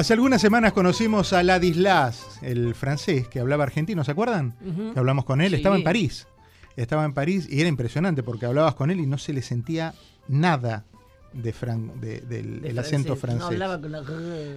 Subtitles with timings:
[0.00, 4.54] Hace algunas semanas conocimos a Ladislas, el francés que hablaba argentino, ¿se acuerdan?
[4.94, 6.26] Que hablamos con él, estaba en París.
[6.74, 9.92] Estaba en París y era impresionante porque hablabas con él y no se le sentía
[10.26, 10.86] nada
[11.34, 13.40] de del acento francés.
[13.40, 14.02] No hablaba con la...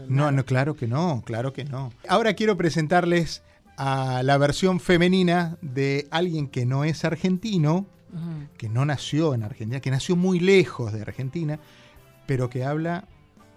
[0.07, 1.91] No, no, claro que no, claro que no.
[2.07, 3.43] Ahora quiero presentarles
[3.75, 7.85] a la versión femenina de alguien que no es argentino,
[8.57, 11.59] que no nació en Argentina, que nació muy lejos de Argentina,
[12.27, 13.09] pero que habla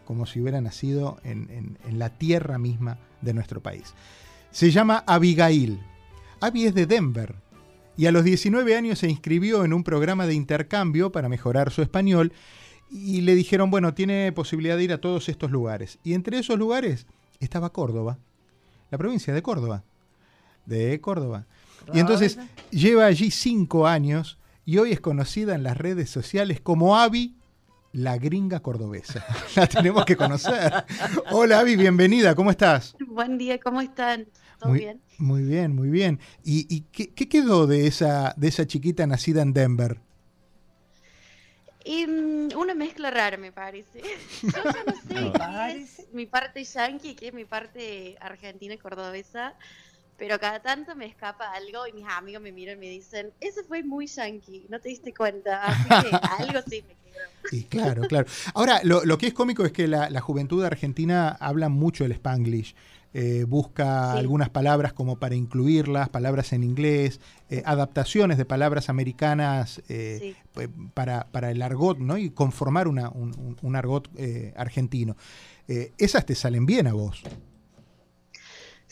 [0.06, 3.92] como si hubiera nacido en, la tierra misma de nuestro país.
[4.50, 5.78] Se llama Abigail.
[6.40, 7.34] Abby es de Denver
[7.96, 11.82] y a los 19 años se inscribió en un programa de intercambio para mejorar su
[11.82, 12.32] español
[12.90, 15.98] y le dijeron, bueno, tiene posibilidad de ir a todos estos lugares.
[16.04, 17.06] Y entre esos lugares
[17.40, 18.18] estaba Córdoba,
[18.90, 19.82] la provincia de Córdoba,
[20.66, 21.46] de Córdoba.
[21.92, 22.38] Y entonces
[22.70, 27.36] lleva allí cinco años y hoy es conocida en las redes sociales como Abby
[27.92, 29.24] la gringa cordobesa.
[29.56, 30.72] La tenemos que conocer.
[31.30, 32.94] Hola, Avi, bienvenida, ¿cómo estás?
[33.06, 34.26] Buen día, ¿cómo están?
[34.58, 35.02] ¿Todo muy, bien?
[35.18, 36.20] Muy bien, muy bien.
[36.44, 40.00] ¿Y, qué, quedó de esa, de esa chiquita nacida en Denver?
[41.86, 44.02] Mm, una mezcla rara, me parece.
[44.42, 49.54] Yo ya no sé qué es mi parte yankee, qué es mi parte argentina cordobesa
[50.16, 53.62] pero cada tanto me escapa algo y mis amigos me miran y me dicen, eso
[53.68, 56.96] fue muy yankee, no te diste cuenta, así que algo sí me
[57.50, 58.26] Sí, claro, claro.
[58.54, 62.74] Ahora, lo, que es cómico es que la, juventud argentina habla mucho el spanglish.
[63.14, 69.80] Eh, busca algunas palabras como para incluirlas, palabras en inglés, eh, adaptaciones de palabras americanas
[69.88, 70.34] eh,
[70.92, 72.18] para, el argot, ¿no?
[72.18, 74.10] Y conformar una, un, un, argot
[74.54, 75.16] argentino.
[75.66, 77.22] esas te salen bien a vos.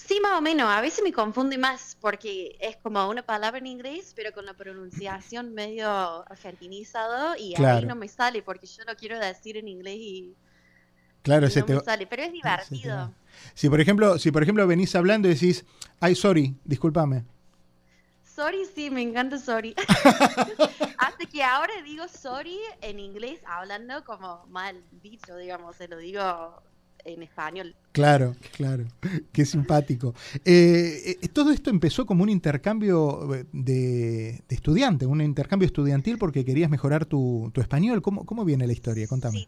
[0.07, 0.69] Sí, más o menos.
[0.69, 4.53] A veces me confunde más porque es como una palabra en inglés, pero con la
[4.53, 5.89] pronunciación medio
[6.31, 10.35] argentinizado y ahí no me sale porque yo lo quiero decir en inglés y,
[11.23, 12.07] claro, no me sale.
[12.07, 13.15] Pero es divertido.
[13.55, 15.65] Si por ejemplo, si por ejemplo venís hablando y decís,
[16.01, 17.25] ay, sorry, discúlpame.
[18.23, 19.75] Sorry, sí, me encanta sorry.
[20.99, 26.63] Hasta que ahora digo sorry en inglés hablando como mal dicho, digamos, se lo digo
[27.05, 27.75] en español.
[27.93, 28.85] Claro, claro,
[29.33, 30.15] qué simpático.
[30.45, 36.45] Eh, eh, todo esto empezó como un intercambio eh, de, estudiante, un intercambio estudiantil porque
[36.45, 38.03] querías mejorar tu, español.
[38.03, 39.07] ¿Cómo, ¿Cómo, viene la historia?
[39.07, 39.47] Contame.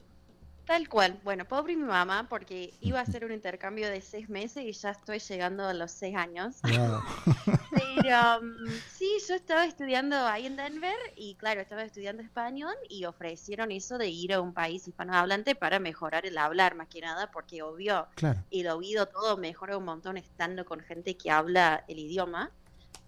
[0.66, 1.20] Tal cual.
[1.22, 4.90] Bueno, pobre mi mamá, porque iba a hacer un intercambio de seis meses y ya
[4.90, 6.56] estoy llegando a los seis años.
[7.70, 13.04] Pero mm, sí, yo estaba estudiando ahí en Denver y claro, estaba estudiando español y
[13.04, 17.30] ofrecieron eso de ir a un país hispanohablante para mejorar el hablar más que nada,
[17.30, 18.08] porque obvio
[18.50, 22.50] el oído todo mejora un montón estando con gente que habla el idioma.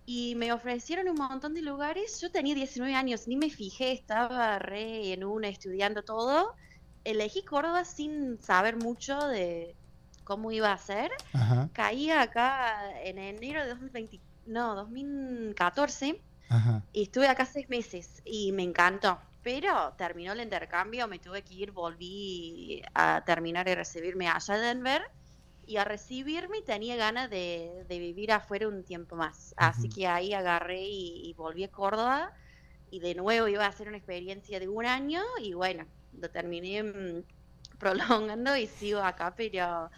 [0.06, 2.18] Y me ofrecieron un montón de lugares.
[2.22, 6.54] Yo tenía 19 años, ni me fijé, estaba re en una estudiando todo
[7.10, 9.74] elegí Córdoba sin saber mucho de
[10.24, 11.10] cómo iba a ser.
[11.72, 16.20] Caí acá en enero de 2020, no, 2014
[16.92, 19.18] y estuve acá seis meses y me encantó.
[19.42, 24.62] Pero terminó el intercambio, me tuve que ir, volví a terminar y recibirme allá en
[24.62, 25.02] Denver.
[25.66, 29.54] Y a recibirme tenía ganas de, vivir afuera un tiempo más.
[29.56, 32.32] Así que ahí agarré y volví a Córdoba.
[32.90, 35.22] Y de nuevo iba a hacer una experiencia de un año.
[35.42, 37.24] Y bueno, lo terminé mm,
[37.78, 39.90] prolongando y sigo acá, pero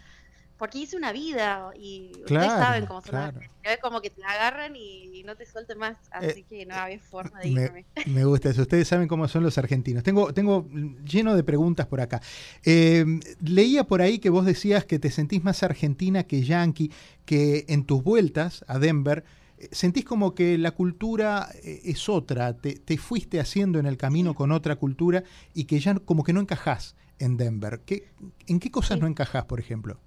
[0.61, 3.33] porque hice una vida y ustedes saben cómo son
[3.63, 6.99] Es como que te agarran y, no te suelten más, eh, así que no había
[6.99, 7.85] forma de irme.
[8.05, 10.03] Me, gusta eso, ustedes saben cómo son los argentinos.
[10.03, 10.69] Tengo, tengo
[11.03, 12.21] lleno de preguntas por acá.
[12.63, 13.03] Eh,
[13.43, 16.91] leía por ahí que vos decías que te sentís más argentina que yankee,
[17.25, 19.23] que en tus vueltas a Denver
[19.71, 24.51] sentís como que la cultura eh, es otra, te, fuiste haciendo en el camino con
[24.51, 25.23] otra cultura
[25.53, 27.81] y que ya como que no encajás en Denver.
[27.85, 28.11] ¿Qué,
[28.47, 29.99] ¿En qué cosas no encajás, por ejemplo?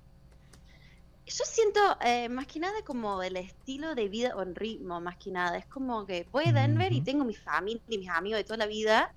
[1.27, 5.17] Yo siento eh, más que nada como el estilo de vida o el ritmo, más
[5.17, 5.57] que nada.
[5.57, 8.59] Es como que voy a Denver y tengo mi familia y mis amigos de toda
[8.59, 9.15] la vida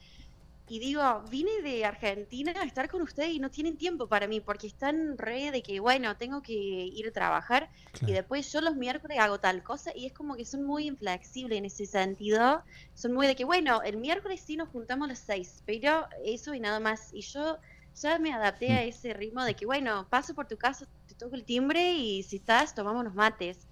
[0.70, 4.42] y digo, vine de Argentina a estar con ustedes y no tienen tiempo para mí
[4.42, 7.70] porque están re de que, bueno, tengo que ir a trabajar
[8.06, 11.58] y después yo los miércoles hago tal cosa y es como que son muy inflexibles
[11.58, 12.64] en ese sentido.
[12.96, 16.54] Son muy de que, bueno, el miércoles sí nos juntamos a las seis, pero eso
[16.54, 17.14] y nada más.
[17.14, 17.58] Y yo
[17.96, 18.90] ya me adapté a mm.
[18.90, 22.38] ese ritmo de que, bueno, paso por tu casa, te toco el timbre y si
[22.38, 23.68] estás, tomamos unos mates.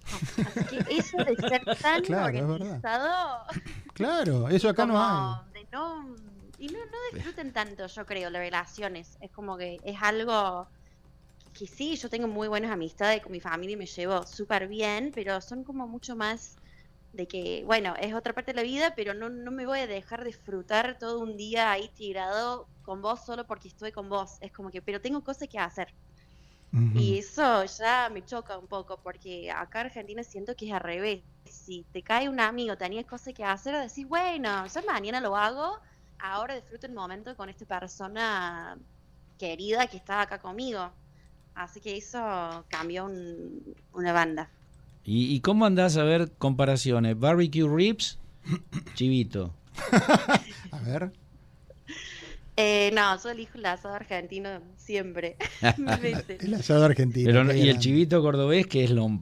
[0.46, 3.44] Así que eso de ser tan organizado.
[3.92, 5.52] Claro, eso acá no hay.
[5.52, 9.16] De no y no, no disfruten tanto, yo creo, las relaciones.
[9.20, 10.68] Es como que es algo
[11.52, 15.12] que sí, yo tengo muy buenas amistades con mi familia y me llevo súper bien,
[15.14, 16.60] pero son como mucho más
[17.12, 19.86] de que, bueno, es otra parte de la vida, pero no, no me voy a
[19.86, 24.36] dejar disfrutar todo un día ahí tirado con vos solo porque estoy con vos.
[24.40, 25.88] Es como que, pero tengo cosas que hacer.
[26.92, 30.80] Y eso ya me choca un poco, porque acá en Argentina siento que es al
[30.80, 31.24] revés.
[31.44, 35.78] Si te cae un amigo, tenías cosas que hacer, decís, bueno, yo mañana lo hago,
[36.18, 38.78] ahora disfruto el momento con esta persona
[39.38, 40.90] querida que está acá conmigo.
[41.54, 43.10] Así que eso cambió
[43.92, 44.50] una banda.
[45.08, 47.18] ¿Y, cómo andás a ver comparaciones?
[47.18, 48.18] Barbecue ribs,
[48.94, 49.54] chivito.
[50.72, 51.12] a ver.
[52.56, 55.36] Eh, no, yo elijo el asado argentino siempre.
[56.40, 57.54] el asado argentino.
[57.54, 59.20] y el chivito cordobés, que es lo,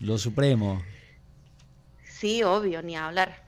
[0.00, 0.82] lo supremo.
[2.02, 3.44] Sí, obvio, ni hablar.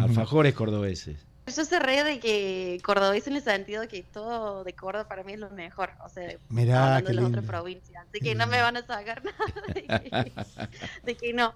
[0.00, 1.25] Alfajores cordobeses.
[1.46, 5.22] Yo se re de que cordobés en el sentido de que todo de Córdoba para
[5.22, 5.90] mí es lo mejor.
[6.04, 8.04] O sea, Mirá, hablando de las otras provincias.
[8.08, 9.22] Así que no me van a sacar
[10.10, 10.32] nada
[11.04, 11.54] de que, no.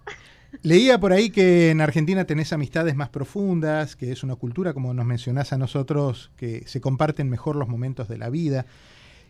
[0.62, 4.94] Leía por ahí que en Argentina tenés amistades más profundas, que es una cultura, como
[4.94, 8.66] nos mencionás a nosotros, que se comparten mejor los momentos de la vida.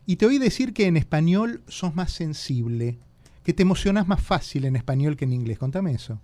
[0.04, 2.98] Y te oí decir que en español sos más sensible,
[3.44, 5.58] que te emocionas más fácil en español que en inglés.
[5.58, 6.20] Contame eso.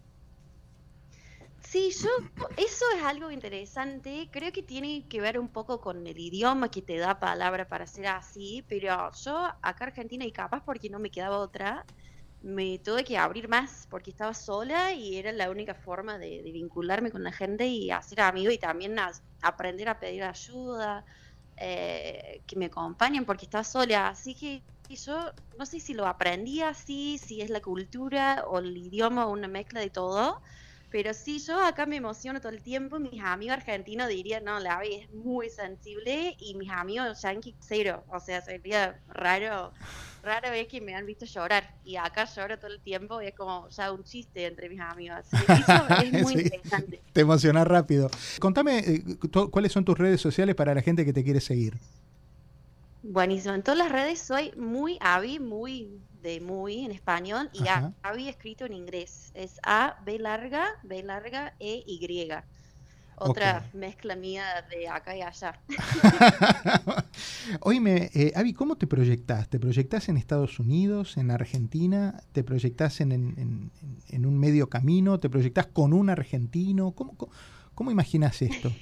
[1.76, 2.08] Sí, yo,
[2.56, 4.30] eso es algo interesante.
[4.32, 7.86] Creo que tiene que ver un poco con el idioma que te da palabra para
[7.86, 11.84] ser así, pero yo acá en Argentina y capaz porque no me quedaba otra,
[12.40, 17.10] me tuve que abrir más porque estaba sola y era la única forma de, vincularme
[17.10, 18.96] con la gente y hacer amigos y también
[19.42, 21.04] aprender a pedir ayuda,
[21.58, 24.08] eh, que me acompañen porque estaba sola.
[24.08, 28.74] Así que yo no sé si lo aprendí así, si es la cultura o el
[28.78, 30.40] idioma o una mezcla de todo
[30.90, 32.98] pero sí, yo acá me emociono todo el tiempo.
[32.98, 36.36] Mis amigos argentinos dirían, no, la Avi es muy sensible.
[36.38, 38.04] Y mis amigos yankees, cero.
[38.08, 39.72] O sea, sería raro,
[40.22, 41.74] raro es que me han visto llorar.
[41.84, 45.26] Y acá lloro todo el tiempo y es como ya un chiste entre mis amigos.
[45.32, 47.02] eso es muy interesante.
[47.12, 48.08] Te emocionas rápido.
[48.38, 49.02] Contame, eh,
[49.50, 51.78] ¿cuáles son tus redes sociales para la gente que te quiere seguir?
[53.02, 53.54] Buenísimo.
[53.54, 57.68] En todas las redes soy muy Avi, muy de muy en español y
[58.02, 59.30] Avi escrito en inglés.
[59.34, 62.28] Es A, B larga, B larga, E, Y.
[63.18, 65.58] Otra mezcla mía de acá y allá.
[67.60, 69.48] Oíme, eh, Avi, ¿cómo te proyectás?
[69.48, 72.20] ¿Te proyectás en Estados Unidos, en Argentina?
[72.32, 75.18] ¿Te proyectás en, en, un medio camino?
[75.18, 76.90] ¿Te proyectás con un argentino?
[76.90, 77.32] ¿Cómo, cómo,
[77.74, 78.72] cómo imaginas esto?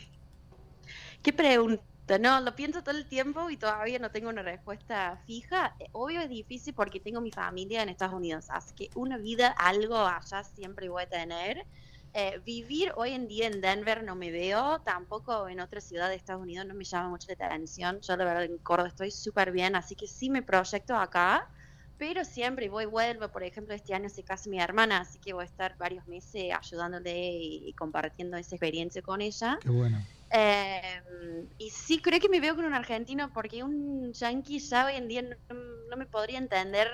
[1.23, 1.83] ¿Qué pregunta?
[2.07, 5.75] No, lo pienso todo el tiempo y todavía no tengo una respuesta fija.
[5.81, 9.49] Eh, obvio es difícil porque tengo mi familia en Estados Unidos, así que una vida,
[9.49, 11.67] algo allá siempre voy a tener.
[12.13, 16.15] Eh, vivir hoy en día en Denver no me veo, tampoco en otra ciudad de
[16.17, 18.01] Estados Unidos no me llama mucho la atención.
[18.03, 21.51] Yo la verdad en Córdoba estoy súper bien, así que sí me proyecto acá,
[21.97, 23.29] pero siempre voy, vuelvo.
[23.29, 26.53] Por ejemplo, este año se casa mi hermana, así que voy a estar varios meses
[26.53, 29.59] ayudándole y compartiendo esa experiencia con ella.
[29.61, 29.99] Qué bueno.
[30.31, 34.97] Em, y sí, creo que me veo con un argentino porque un yankee ya hoy
[34.97, 36.89] en día no, me podría entender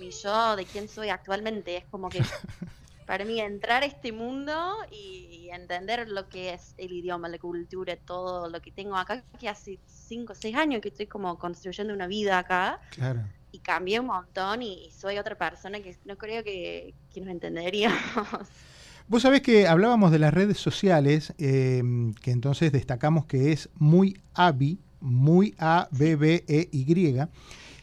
[0.00, 1.76] mi yo de quién soy actualmente.
[1.76, 2.18] Es como que
[3.06, 7.96] para mí entrar a este mundo y entender lo que es el idioma, la cultura,
[7.96, 11.94] todo lo que tengo acá, que hace 5 o 6 años que estoy como construyendo
[11.94, 12.80] una vida acá.
[12.90, 13.20] Claro.
[13.52, 17.98] Y cambié un montón y, soy otra persona que no creo que, que nos entenderíamos.
[19.08, 24.18] Vos sabés que hablábamos de las redes sociales, em, que entonces destacamos que es muy
[24.34, 27.16] ABI, muy A-B-B-E-Y.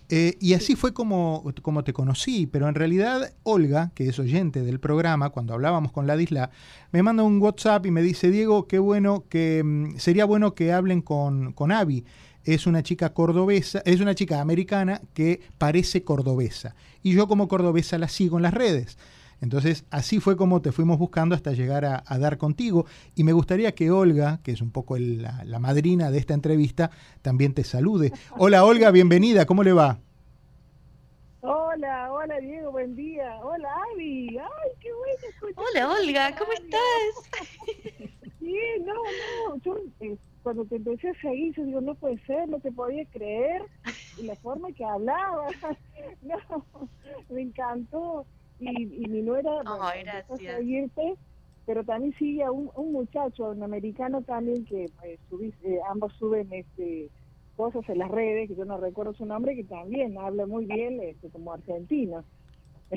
[0.09, 4.63] Eh, y así fue como, como te conocí, pero en realidad Olga, que es oyente
[4.63, 6.51] del programa, cuando hablábamos con Ladisla,
[6.91, 10.73] me manda un WhatsApp y me dice, Diego, qué bueno que em, sería bueno que
[10.73, 12.03] hablen con, con Abby.
[12.45, 16.75] Es una chica cordobesa, es una chica americana que parece cordobesa.
[17.01, 18.97] Y yo como cordobesa la sigo en las redes.
[19.43, 22.85] Entonces, así fue como te fuimos buscando hasta llegar a, dar contigo.
[23.13, 27.53] Y me gustaría que Olga, que es un poco la, madrina de esta entrevista, también
[27.53, 28.13] te salude.
[28.37, 29.99] Hola Olga, bienvenida, ¿cómo le va?
[31.41, 33.37] Hola, hola Diego, buen día.
[33.43, 35.65] Hola Avi, ay, qué bueno escuchar.
[35.65, 38.09] Hola Olga, ¿cómo estás?
[38.39, 42.47] Bien, no, no, yo eh, cuando te empecé a seguir, yo digo, no puede ser,
[42.49, 43.63] no te podía creer,
[44.19, 45.47] y la forma que hablaba,
[46.21, 46.65] no,
[47.29, 48.25] me encantó.
[48.59, 49.91] Y, mi nuera oh,
[51.65, 54.89] pero también sigue a un, muchacho, un americano también que
[55.29, 57.09] pues, eh, ambos suben este
[57.55, 60.99] cosas en las redes, que yo no recuerdo su nombre, que también habla muy bien
[61.01, 62.23] este, como argentino.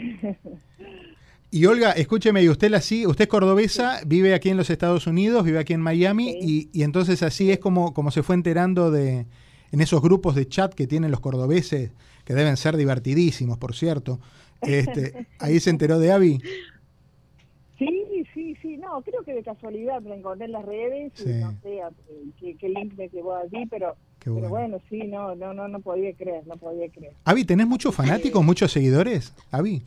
[1.57, 5.07] Y Olga, escúcheme, y usted la sigue, usted es cordobesa, vive aquí en los Estados
[5.07, 8.91] Unidos, vive aquí en Miami, y, y, entonces así es como, como se fue enterando
[8.91, 9.25] de
[9.73, 11.93] en esos grupos de chat que tienen los cordobeses,
[12.27, 14.21] que deben ser divertidísimos, por cierto,
[14.61, 16.41] este, ¿Ahí se enteró de Avi?
[17.79, 21.53] Sí, sí, sí, no, creo que de casualidad me encontré en las redes y no
[21.63, 26.13] sé qué, link me llevó allí, pero Pero bueno, sí, no, no, no, no podía
[26.13, 27.15] creer, no podía creer.
[27.25, 29.33] Avi, ¿tenés muchos fanáticos, muchos seguidores?
[29.51, 29.83] Avi.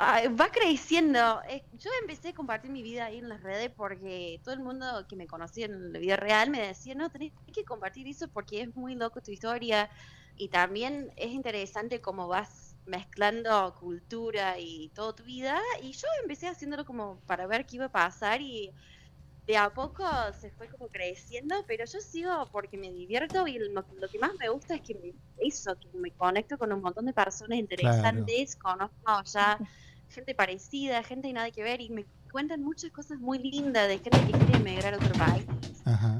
[0.00, 1.42] Va creciendo.
[1.46, 5.04] Eh, yo empecé a compartir mi vida ahí en las redes porque todo el mundo
[5.06, 8.62] que me conocía en la vida real me decía, no, tenés que compartir eso porque
[8.62, 9.90] es muy loco tu historia
[10.36, 15.60] y también es interesante cómo vas mezclando cultura y toda tu vida.
[15.82, 18.72] Y yo empecé haciéndolo como para ver qué iba a pasar y
[19.46, 20.04] de a poco
[20.40, 24.48] se fue como creciendo, pero yo sigo porque me divierto y lo, que más me
[24.48, 29.22] gusta es que me, eso, que me conecto con un montón de personas interesantes, conozco
[29.24, 29.58] ya
[30.10, 33.98] gente parecida, gente y nada que ver y me cuentan muchas cosas muy lindas de
[33.98, 35.44] gente que quiere emigrar a otro país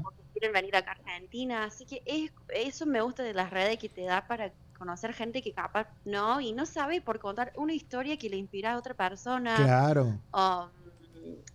[0.03, 3.49] o que quieren venir acá a Argentina, así que es, eso me gusta de las
[3.49, 7.53] redes que te da para conocer gente que capaz no y no sabe por contar
[7.55, 9.55] una historia que le inspira a otra persona.
[9.55, 10.19] Claro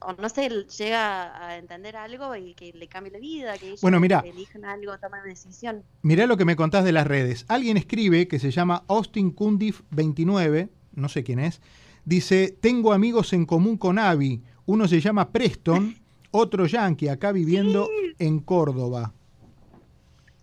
[0.01, 3.81] o no sé, llega a entender algo y que le cambie la vida, que ellos
[3.81, 5.83] bueno, mira, elijan algo, toman una decisión.
[6.03, 7.45] Mirá lo que me contás de las redes.
[7.49, 11.61] Alguien escribe que se llama Austin Kundif 29, no sé quién es,
[12.07, 15.95] dice, tengo amigos en común con Avi, uno se llama Preston,
[16.31, 19.13] otro yankee, acá viviendo en Córdoba.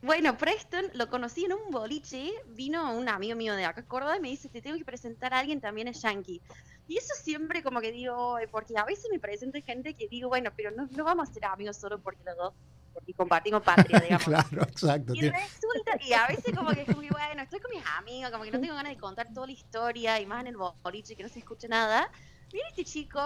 [0.03, 4.19] Bueno, Preston lo conocí en un boliche, vino un amigo mío de acá, Córdoba, y
[4.19, 6.41] me dice, te tengo que presentar a alguien, también es yankee.
[6.89, 10.51] Y eso siempre como que digo, porque a veces me presenta gente que digo, bueno,
[10.57, 12.53] pero no, no vamos a ser amigos solo porque los dos
[12.93, 14.25] porque compartimos patria, digamos.
[14.25, 15.13] claro, exacto.
[15.15, 18.43] Y resulta, y a veces como que es como bueno, estoy con mis amigos, como
[18.43, 21.23] que no tengo ganas de contar toda la historia, y más en el boliche que
[21.23, 22.09] no se escucha nada.
[22.51, 23.19] Viene este chico,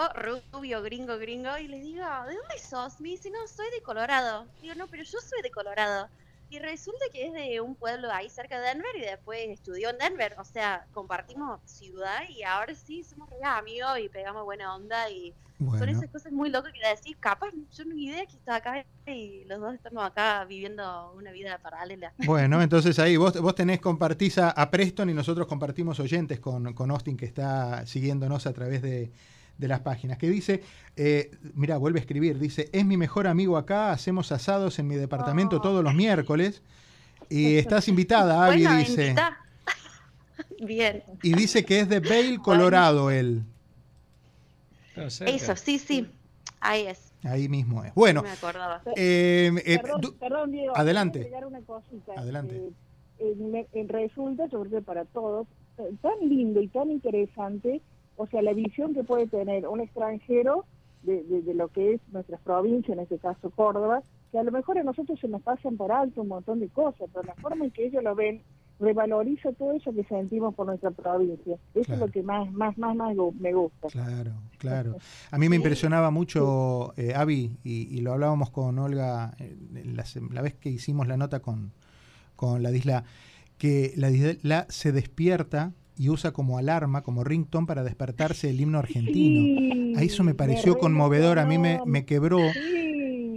[0.53, 3.01] rubio, gringo, gringo, y le digo, ¿de dónde sos?
[3.01, 4.47] Me dice, no, soy de Colorado.
[4.61, 6.09] Digo, no, pero yo soy de Colorado.
[6.49, 9.97] Y resulta que es de un pueblo ahí cerca de Denver y después estudió en
[9.97, 10.35] Denver.
[10.39, 15.09] O sea, compartimos ciudad y ahora sí somos re amigos y pegamos buena onda.
[15.09, 18.55] Y son esas cosas muy locas que decís, capaz, yo no ni idea que está
[18.55, 22.13] acá y los dos estamos acá viviendo una vida paralela.
[22.19, 26.91] Bueno, entonces ahí vos, vos tenés, compartís a, Preston y nosotros compartimos oyentes con, con
[26.91, 29.11] Austin que está siguiéndonos a través de
[29.57, 30.61] de las páginas, que dice,
[30.95, 34.95] eh, mira, vuelve a escribir, dice, es mi mejor amigo acá, hacemos asados en mi
[34.95, 36.61] departamento todos los miércoles
[37.29, 39.15] y estás invitada, Abby, dice.
[40.59, 41.03] Bien.
[41.23, 43.43] Y dice que es de Vail, Colorado, él.
[44.95, 46.09] Eso, sí, sí,
[46.59, 47.13] ahí es.
[47.23, 47.93] Ahí mismo es.
[47.93, 48.81] Bueno, me acordaba.
[48.95, 49.79] Eh, eh,
[50.19, 50.75] perdón, Diego.
[50.75, 51.31] Adelante.
[51.45, 52.13] Una cosita.
[52.15, 52.71] Adelante.
[53.19, 55.47] en resulta, sobre todo para todos,
[56.01, 57.81] tan lindo y tan interesante
[58.17, 60.65] o sea, la visión que puede tener un extranjero
[61.03, 64.83] de, lo que es nuestra provincia, en este caso Córdoba, que a lo mejor a
[64.83, 67.85] nosotros se nos pasan por alto un montón de cosas, pero la forma en que
[67.85, 68.41] ellos lo ven
[68.79, 71.57] revaloriza todo eso que sentimos por nuestra provincia.
[71.73, 73.87] Eso es lo que más, más, más, más me gusta.
[73.87, 74.97] Claro, claro.
[75.31, 79.55] A mí me impresionaba mucho, eh, Avi, y, lo hablábamos con Olga eh,
[80.31, 81.71] la, vez que hicimos la nota con,
[82.35, 83.03] con la Disla,
[83.57, 88.79] que la Disla se despierta y usa como alarma, como ringtone para despertarse el himno
[88.79, 89.97] argentino.
[89.97, 92.39] a eso me pareció conmovedor, a mí me, me quebró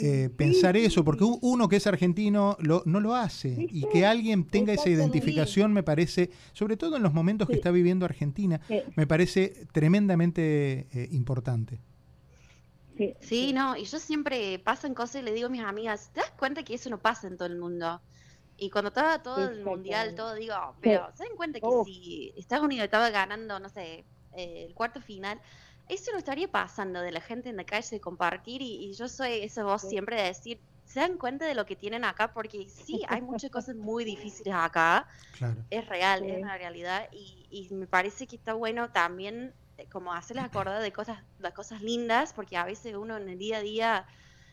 [0.03, 4.45] eh, pensar eso, porque uno que es argentino lo, no lo hace y que alguien
[4.45, 8.61] tenga esa identificación me parece, sobre todo en los momentos que está viviendo Argentina,
[8.97, 11.81] me parece tremendamente eh, importante.
[13.21, 16.31] Sí, no, y yo siempre pasan cosas y le digo a mis amigas, ¿te das
[16.33, 18.01] cuenta que eso no pasa en todo el mundo?
[18.61, 21.83] Y cuando estaba todo el mundial, todo digo, pero ¿se dan cuenta que oh.
[21.83, 25.41] si Estados Unidos estaba ganando, no sé, eh, el cuarto final,
[25.89, 29.41] eso no estaría pasando de la gente en la calle de compartir y, yo soy
[29.41, 33.03] esa voz siempre de decir, se dan cuenta de lo que tienen acá, porque sí,
[33.09, 35.09] hay muchas cosas muy difíciles acá,
[35.71, 40.13] es real, es una realidad y, y, me parece que está bueno también eh, como
[40.13, 43.63] hacerles acordar de cosas, las cosas lindas, porque a veces uno en el día a
[43.63, 44.07] día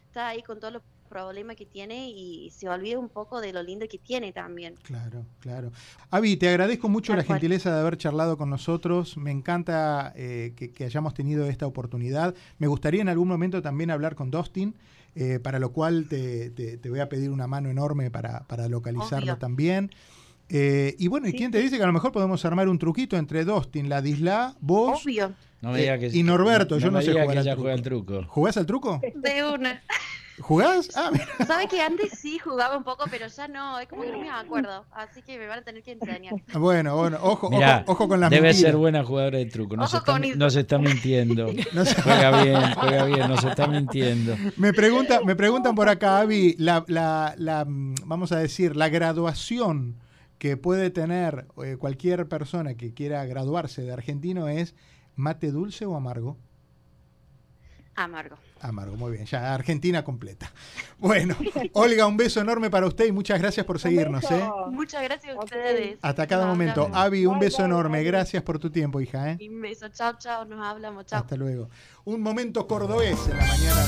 [0.05, 3.63] está ahí con todos los problema que tiene y se olvida un poco de lo
[3.63, 4.75] lindo que tiene también.
[4.83, 5.71] Claro, claro.
[6.11, 9.17] Avi, te agradezco mucho la gentileza de haber charlado con nosotros.
[9.17, 12.35] Me encanta eh, que, hayamos tenido esta oportunidad.
[12.59, 14.75] Me gustaría en algún momento también hablar con Dustin,
[15.15, 19.91] eh, para lo cual te, voy a pedir una mano enorme para, localizarlo también.
[20.49, 23.17] Eh, y bueno, ¿y quién te dice que a lo mejor podemos armar un truquito
[23.17, 26.77] entre Dustin, la Disla, vos y Norberto?
[26.77, 28.23] yo no sé jugar al truco.
[28.27, 29.01] ¿Jugás al truco?
[29.15, 29.83] De una.
[30.39, 30.89] ¿Jugás?
[30.95, 31.27] Ah, mira.
[31.45, 34.29] Sabes que antes sí jugaba un poco, pero ya no, es como que no me
[34.29, 34.85] acuerdo.
[34.91, 36.33] Así que me van a tener que enseñar.
[36.53, 37.49] Bueno, bueno, ojo,
[37.87, 39.75] ojo, con las Debe ser buena jugadora de truco.
[39.75, 41.47] No se, está, no se está mintiendo.
[42.03, 44.35] Juega bien, juega bien, no se está mintiendo.
[44.57, 49.95] Me, pregunta, me preguntan por acá, Avi, la, la, la, vamos a decir, la graduación
[50.37, 54.75] que puede tener eh, cualquier persona que quiera graduarse de argentino es
[55.15, 56.37] mate dulce o amargo.
[57.97, 58.37] Amargo.
[58.61, 59.25] Amargo, muy bien.
[59.25, 60.51] Ya, Argentina completa.
[60.99, 61.35] Bueno,
[61.73, 64.23] Olga, un beso enorme para usted y muchas gracias por seguirnos.
[64.31, 64.49] ¿eh?
[64.71, 65.99] Muchas gracias a ustedes.
[66.01, 66.89] Hasta cada momento.
[66.91, 68.03] Avi, un beso enorme.
[68.03, 69.33] Gracias por tu tiempo, hija.
[69.33, 69.37] ¿eh?
[69.47, 69.89] Un beso.
[69.89, 70.43] Chao, chao.
[70.45, 71.05] Nos hablamos.
[71.05, 71.19] Chao.
[71.19, 71.69] Hasta luego.
[72.05, 73.85] Un momento cordobés en la mañana.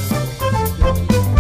[1.34, 1.39] De...